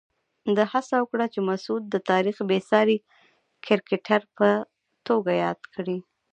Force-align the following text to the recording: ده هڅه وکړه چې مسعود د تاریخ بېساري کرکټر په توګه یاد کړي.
ده 0.55 0.63
هڅه 0.73 0.95
وکړه 0.99 1.25
چې 1.33 1.39
مسعود 1.49 1.83
د 1.89 1.95
تاریخ 2.09 2.37
بېساري 2.49 2.97
کرکټر 3.65 4.21
په 4.37 4.49
توګه 5.07 5.31
یاد 5.43 5.59
کړي. 5.73 5.97